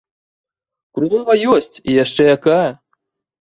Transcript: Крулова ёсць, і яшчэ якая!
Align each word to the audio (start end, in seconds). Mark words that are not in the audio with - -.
Крулова 0.99 1.35
ёсць, 1.53 1.77
і 1.89 1.99
яшчэ 2.03 2.23
якая! 2.39 2.65